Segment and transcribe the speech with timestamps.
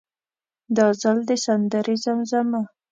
[0.75, 2.61] دا ځل د سندرې زمزمه.